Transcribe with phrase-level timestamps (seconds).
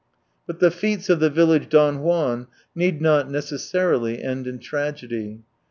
[0.01, 5.43] io6 But the feats of the village Don Juan need not necessarily end in tragedy.